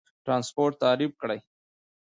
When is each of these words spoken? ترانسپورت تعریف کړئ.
ترانسپورت 0.23 0.73
تعریف 0.83 1.11
کړئ. 1.21 1.39